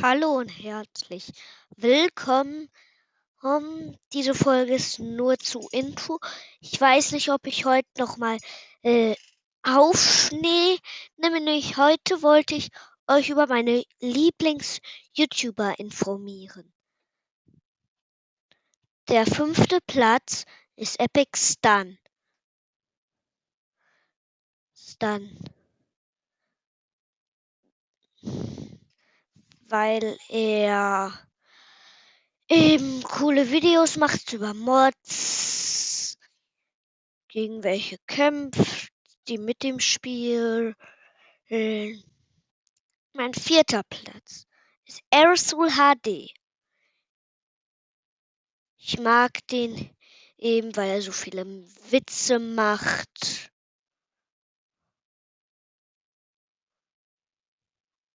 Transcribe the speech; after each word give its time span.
Hallo 0.00 0.38
und 0.38 0.48
herzlich 0.48 1.32
willkommen. 1.76 2.70
Um, 3.42 3.98
diese 4.12 4.32
Folge 4.32 4.74
ist 4.74 5.00
nur 5.00 5.36
zu 5.38 5.68
Intro. 5.72 6.20
Ich 6.60 6.80
weiß 6.80 7.10
nicht, 7.12 7.32
ob 7.32 7.44
ich 7.48 7.64
heute 7.64 7.88
noch 7.98 8.16
mal 8.16 8.38
äh, 8.82 9.16
aufschnee. 9.64 10.78
Nämlich 11.16 11.78
heute 11.78 12.22
wollte 12.22 12.54
ich 12.54 12.70
euch 13.08 13.30
über 13.30 13.48
meine 13.48 13.82
Lieblings-YouTuber 13.98 15.80
informieren. 15.80 16.72
Der 19.08 19.26
fünfte 19.26 19.80
Platz 19.84 20.44
ist 20.76 21.00
Epic 21.00 21.30
Stun. 21.36 21.98
Stun. 24.76 25.36
Weil 29.70 30.18
er 30.30 31.12
eben 32.48 33.02
coole 33.02 33.50
Videos 33.50 33.96
macht 33.98 34.32
über 34.32 34.54
Mods, 34.54 36.16
gegen 37.28 37.62
welche 37.62 37.98
kämpft, 38.06 38.88
die 39.28 39.36
mit 39.36 39.62
dem 39.62 39.78
Spiel. 39.78 40.74
Mein 41.50 43.34
vierter 43.34 43.82
Platz 43.90 44.46
ist 44.86 45.02
Aerosol 45.10 45.68
HD. 45.68 46.32
Ich 48.78 48.98
mag 48.98 49.46
den 49.48 49.94
eben, 50.38 50.74
weil 50.76 50.88
er 50.88 51.02
so 51.02 51.12
viele 51.12 51.44
Witze 51.90 52.38
macht. 52.38 53.50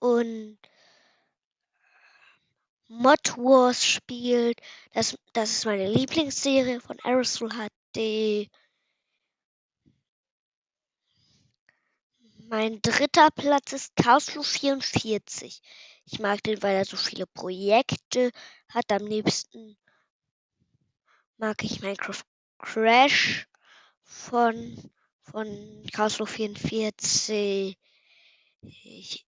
Und 0.00 0.58
Mod 2.88 3.36
Wars 3.36 3.84
spielt. 3.86 4.60
Das, 4.92 5.18
das 5.32 5.50
ist 5.50 5.64
meine 5.64 5.90
Lieblingsserie 5.90 6.80
von 6.80 6.98
Aerosol 7.00 7.50
HD. 7.50 8.50
Mein 12.48 12.80
dritter 12.82 13.30
Platz 13.30 13.72
ist 13.72 13.96
Chaosflu 13.96 14.42
44. 14.42 15.62
Ich 16.04 16.18
mag 16.20 16.42
den, 16.42 16.62
weil 16.62 16.76
er 16.76 16.84
so 16.84 16.96
viele 16.96 17.26
Projekte 17.26 18.30
hat. 18.68 18.92
Am 18.92 19.06
liebsten 19.06 19.76
mag 21.38 21.62
ich 21.64 21.80
Minecraft 21.80 22.22
Crash 22.58 23.48
von, 24.02 24.90
von 25.22 25.86
Chaosflu 25.92 26.26
44. 26.26 27.78
Ich, 28.60 29.26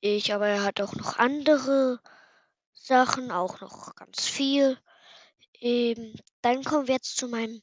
ich, 0.00 0.32
aber 0.32 0.46
er 0.46 0.64
hat 0.64 0.80
auch 0.80 0.94
noch 0.94 1.18
andere 1.18 2.00
Sachen, 2.72 3.30
auch 3.30 3.60
noch 3.60 3.94
ganz 3.94 4.26
viel. 4.26 4.78
Ähm, 5.60 6.14
dann 6.42 6.64
kommen 6.64 6.86
wir 6.86 6.94
jetzt 6.94 7.16
zu 7.16 7.28
meinem 7.28 7.62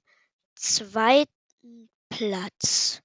zweiten 0.56 1.90
Platz. 2.10 3.02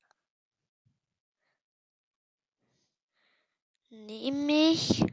Nämlich 3.88 5.04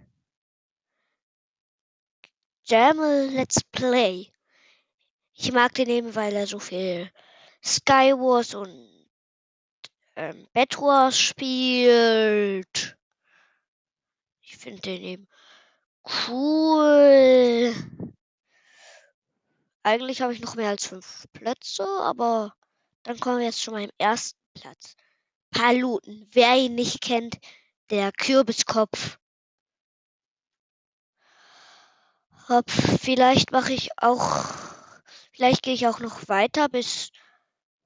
Jamel 2.63 3.29
Let's 3.29 3.63
Play. 3.71 4.31
Ich 5.33 5.51
mag 5.51 5.73
den 5.75 5.89
eben, 5.89 6.15
weil 6.15 6.35
er 6.35 6.47
so 6.47 6.59
viel 6.59 7.11
Skywars 7.63 8.55
und 8.55 9.09
ähm, 10.15 10.47
Bed 10.53 10.77
Wars 10.79 11.19
spielt. 11.19 12.96
Ich 14.49 14.55
finde 14.55 14.81
den 14.81 15.01
eben 15.03 15.27
cool. 16.29 17.75
Eigentlich 19.83 20.21
habe 20.21 20.33
ich 20.33 20.39
noch 20.39 20.55
mehr 20.55 20.69
als 20.69 20.87
fünf 20.87 21.27
Plätze, 21.33 21.85
aber 21.85 22.55
dann 23.03 23.19
kommen 23.19 23.39
wir 23.39 23.45
jetzt 23.45 23.59
zu 23.59 23.71
meinem 23.71 23.91
ersten 23.97 24.39
Platz. 24.53 24.95
Paluten. 25.51 26.29
Wer 26.31 26.55
ihn 26.55 26.75
nicht 26.75 27.01
kennt, 27.01 27.37
der 27.89 28.13
Kürbiskopf. 28.13 29.19
Ob, 32.47 32.71
vielleicht 32.71 33.51
mache 33.51 33.73
ich 33.73 33.89
auch, 33.97 34.45
vielleicht 35.33 35.61
gehe 35.61 35.73
ich 35.73 35.87
auch 35.87 35.99
noch 35.99 36.29
weiter 36.29 36.69
bis 36.69 37.11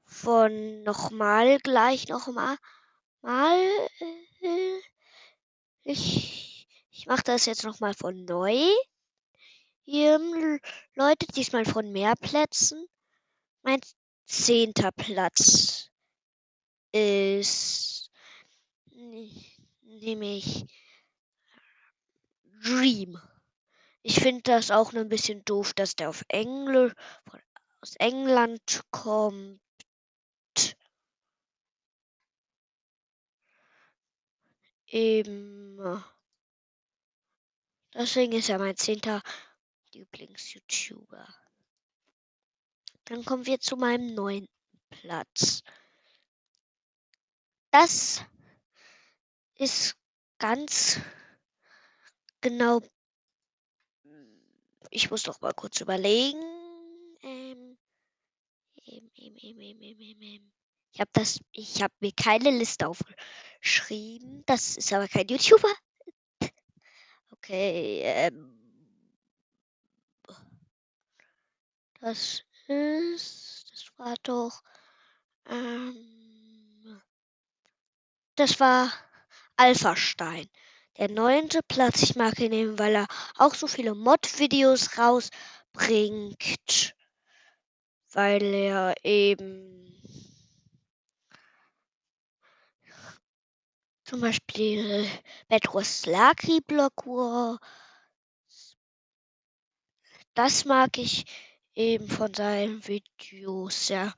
von 0.05 0.83
nochmal 0.83 1.57
gleich 1.57 2.07
nochmal. 2.07 2.55
Mal, 3.23 3.57
äh, 4.41 4.81
ich, 5.83 6.50
ich 7.01 7.07
mache 7.07 7.23
das 7.23 7.47
jetzt 7.47 7.63
nochmal 7.63 7.95
von 7.95 8.25
neu. 8.25 8.55
Ähm, 9.87 10.59
Leute, 10.93 11.25
diesmal 11.35 11.65
von 11.65 11.91
mehr 11.91 12.13
Plätzen. 12.15 12.85
Mein 13.63 13.81
zehnter 14.27 14.91
Platz 14.91 15.89
ist 16.91 18.11
nämlich 19.81 20.67
Dream. 22.63 23.19
Ich 24.03 24.19
finde 24.19 24.43
das 24.43 24.69
auch 24.69 24.93
ein 24.93 25.09
bisschen 25.09 25.43
doof, 25.43 25.73
dass 25.73 25.95
der 25.95 26.09
auf 26.09 26.23
Englisch 26.27 26.93
aus 27.81 27.95
England 27.95 28.83
kommt. 28.91 29.59
Eben. 34.85 36.03
Deswegen 37.93 38.33
ist 38.33 38.49
er 38.49 38.57
mein 38.57 38.77
zehnter 38.77 39.21
Lieblings-YouTuber. 39.93 41.27
Dann 43.05 43.25
kommen 43.25 43.45
wir 43.45 43.59
zu 43.59 43.75
meinem 43.75 44.13
neunten 44.13 44.47
Platz. 44.89 45.63
Das 47.71 48.23
ist 49.55 49.95
ganz 50.37 50.99
genau. 52.39 52.81
Ich 54.89 55.09
muss 55.09 55.23
doch 55.23 55.39
mal 55.41 55.53
kurz 55.53 55.81
überlegen. 55.81 56.41
Ähm, 57.21 57.77
ähm, 58.85 59.11
ähm, 59.15 59.35
ähm, 59.37 59.59
ähm, 59.59 59.81
ähm, 59.81 59.99
ähm, 59.99 60.21
ähm. 60.21 60.51
Ich 60.93 60.99
habe 60.99 61.11
das, 61.13 61.39
ich 61.51 61.81
habe 61.81 61.93
mir 61.99 62.11
keine 62.11 62.51
Liste 62.51 62.87
aufgeschrieben. 62.87 64.43
Das 64.45 64.75
ist 64.75 64.91
aber 64.91 65.07
kein 65.07 65.27
YouTuber. 65.27 65.73
Okay, 67.43 68.01
ähm, 68.03 68.55
das 71.99 72.43
ist, 72.67 73.65
das 73.71 73.91
war 73.97 74.13
doch, 74.21 74.61
ähm, 75.49 77.01
das 78.35 78.59
war 78.59 78.93
Alpha-Stein. 79.55 80.47
Der 80.99 81.09
neunte 81.09 81.61
Platz, 81.67 82.03
ich 82.03 82.15
mag 82.15 82.39
ihn 82.39 82.51
nehmen, 82.51 82.77
weil 82.77 82.93
er 82.93 83.07
auch 83.37 83.55
so 83.55 83.65
viele 83.65 83.95
Mod-Videos 83.95 84.99
rausbringt. 84.99 86.93
Weil 88.11 88.43
er 88.43 88.93
eben 89.03 89.90
zum 94.11 94.19
Beispiel 94.19 95.09
Bedros 95.47 96.05
Lucky 96.05 96.59
Block 96.59 97.07
War. 97.07 97.57
Das 100.33 100.65
mag 100.65 100.97
ich 100.97 101.23
eben 101.75 102.09
von 102.09 102.33
seinen 102.33 102.85
Videos 102.85 103.87
sehr 103.87 104.13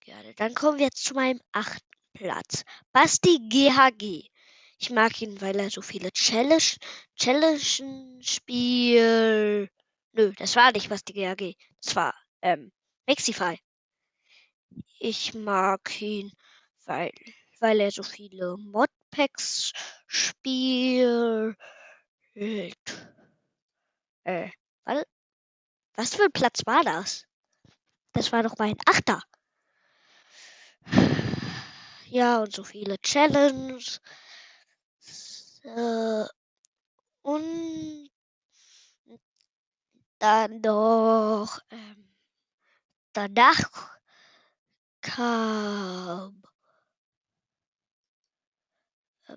gerne. 0.00 0.32
Dann 0.36 0.54
kommen 0.54 0.78
wir 0.78 0.86
jetzt 0.86 1.04
zu 1.04 1.12
meinem 1.12 1.42
achten 1.52 1.84
Platz. 2.14 2.64
Basti 2.92 3.38
GHG. 3.50 4.30
Ich 4.78 4.88
mag 4.88 5.20
ihn, 5.20 5.38
weil 5.42 5.60
er 5.60 5.68
so 5.68 5.82
viele 5.82 6.10
Challenge, 6.12 6.72
Challengen 7.16 8.22
spielt. 8.22 9.70
Nö, 10.12 10.32
das 10.38 10.56
war 10.56 10.72
nicht 10.72 10.88
Basti 10.88 11.12
GHG. 11.12 11.56
Das 11.82 11.94
war 11.94 12.14
ähm, 12.40 12.72
Mexify. 13.06 13.58
Ich 14.98 15.34
mag 15.34 16.00
ihn, 16.00 16.32
weil, 16.86 17.12
weil 17.60 17.80
er 17.80 17.90
so 17.90 18.02
viele 18.02 18.56
Modpacks 19.06 19.72
spielt. 20.06 21.56
Äh, 22.34 22.72
was, 24.84 25.04
was 25.94 26.14
für 26.14 26.24
ein 26.24 26.32
Platz 26.32 26.62
war 26.66 26.82
das? 26.82 27.24
Das 28.12 28.32
war 28.32 28.42
doch 28.42 28.56
mein 28.58 28.76
Achter. 28.86 29.22
Ja, 32.08 32.38
und 32.38 32.52
so 32.52 32.64
viele 32.64 32.98
Challenges. 32.98 34.00
Äh, 35.62 36.24
und 37.22 38.10
dann 40.18 40.60
noch 40.60 41.58
ähm, 41.70 42.14
danach 43.12 43.98
kam 45.00 46.45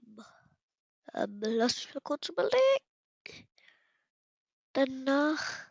ähm, 0.06 0.24
Ähm, 1.14 1.40
lass 1.42 1.76
mich 1.76 1.94
mal 1.94 2.02
kurz 2.02 2.30
überlegen. 2.30 2.58
Danach 4.74 5.70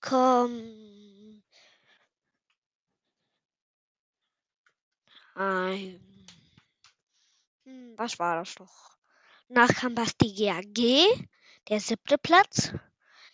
kommt 0.00 1.42
ein. 5.34 6.00
Hm, 7.64 7.94
was 7.98 8.18
war 8.18 8.36
das 8.36 8.58
noch? 8.58 8.96
Danach 9.48 9.68
kam 9.74 9.94
Basti 9.94 10.32
GAG, 10.34 11.28
der 11.68 11.80
siebte 11.80 12.18
Platz. 12.18 12.72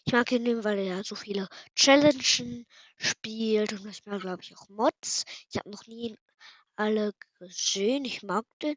Ich 0.04 0.12
mag 0.12 0.30
ihn 0.32 0.42
nehmen, 0.42 0.64
weil 0.64 0.78
er 0.78 1.04
so 1.04 1.14
viele 1.14 1.48
Challenges 1.74 2.66
spielt 2.96 3.72
und 3.72 3.84
das 3.86 4.04
war, 4.06 4.18
glaube 4.18 4.42
ich, 4.42 4.56
auch 4.56 4.68
Mods. 4.68 5.24
Ich 5.50 5.56
habe 5.58 5.70
noch 5.70 5.86
nie 5.86 6.16
alle 6.76 7.12
gesehen. 7.38 8.04
Ich 8.04 8.22
mag 8.22 8.44
den. 8.62 8.76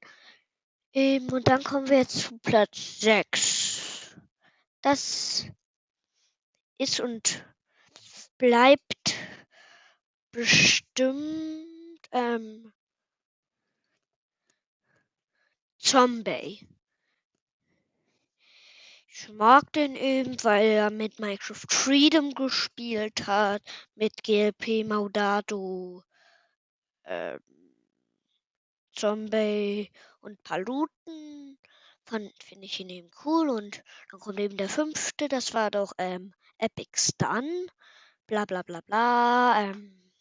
Ähm, 0.95 1.29
und 1.33 1.49
dann 1.49 1.61
kommen 1.61 1.89
wir 1.89 1.97
jetzt 1.97 2.19
zu 2.19 2.37
Platz 2.39 3.01
6. 3.01 4.15
Das 4.81 5.45
ist 6.77 7.01
und 7.01 7.45
bleibt 8.37 9.15
bestimmt 10.31 11.99
ähm, 12.11 12.71
Zombie. 15.77 16.65
Ich 19.07 19.29
mag 19.29 19.71
den 19.73 19.95
eben, 19.95 20.41
weil 20.43 20.67
er 20.67 20.91
mit 20.91 21.19
Minecraft 21.19 21.67
Freedom 21.69 22.33
gespielt 22.33 23.27
hat, 23.27 23.61
mit 23.95 24.23
GLP 24.23 24.85
Maudato, 24.85 26.03
ähm, 27.05 27.54
Zombie 28.95 29.91
und 30.21 30.41
Paluten. 30.43 31.59
Finde 32.05 32.31
ich 32.61 32.79
ihn 32.79 32.89
eben 32.89 33.11
cool. 33.25 33.49
Und 33.49 33.83
dann 34.11 34.19
kommt 34.19 34.39
eben 34.39 34.57
der 34.57 34.69
fünfte, 34.69 35.27
das 35.27 35.53
war 35.53 35.71
doch 35.71 35.93
ähm, 35.97 36.33
Epic 36.57 36.91
Stun. 36.95 37.67
Bla 38.27 38.45
bla 38.45 38.61
bla 38.61 38.81
bla. 38.81 39.61
Ähm, 39.61 40.11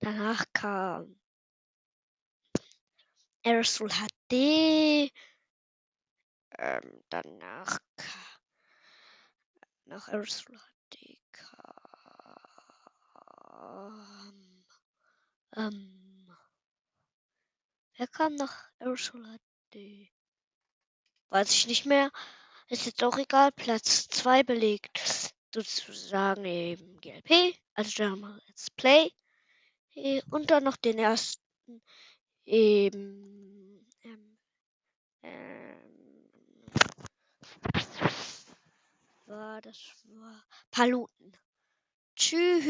danach 0.00 0.44
kam 0.52 1.20
Aerosol 3.44 3.90
HD. 3.90 5.12
Ähm, 6.58 7.02
danach 7.08 7.78
nach 9.86 10.08
Aerosol 10.08 10.58
HD 10.58 11.18
kam. 11.32 11.60
Ähm, 15.56 15.99
wer 18.00 18.06
kam 18.06 18.34
nach 18.34 18.70
Aerosol 18.78 19.22
HD? 19.74 20.08
Weiß 21.28 21.50
ich 21.50 21.66
nicht 21.66 21.84
mehr. 21.84 22.10
Ist 22.68 22.86
jetzt 22.86 23.04
auch 23.04 23.18
egal. 23.18 23.52
Platz 23.52 24.08
2 24.08 24.42
belegt 24.42 25.34
sozusagen 25.54 26.46
eben 26.46 26.98
GLP, 27.00 27.54
also 27.74 27.90
German 27.94 28.40
Let's 28.46 28.70
Play. 28.70 29.10
Und 30.30 30.50
dann 30.50 30.64
noch 30.64 30.76
den 30.76 30.98
ersten 30.98 31.82
eben 32.46 33.86
ähm, 34.02 34.38
ähm, 35.22 36.66
war 39.26 39.60
das 39.60 39.76
war 40.04 40.42
Paluten. 40.70 41.36
Tschüss. 42.16 42.64